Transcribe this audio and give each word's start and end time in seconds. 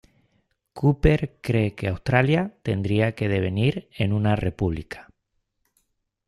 Cooper 0.73 1.37
cree 1.41 1.75
que 1.75 1.87
Australia 1.87 2.57
tendría 2.63 3.13
que 3.13 3.29
devenir 3.29 3.87
en 3.95 4.13
una 4.13 4.35
república. 4.35 5.09